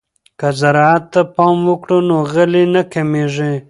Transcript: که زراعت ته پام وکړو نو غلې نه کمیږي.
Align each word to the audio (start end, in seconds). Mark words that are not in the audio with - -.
که 0.39 0.47
زراعت 0.59 1.03
ته 1.13 1.21
پام 1.35 1.57
وکړو 1.69 1.97
نو 2.07 2.17
غلې 2.31 2.63
نه 2.73 2.81
کمیږي. 2.93 3.53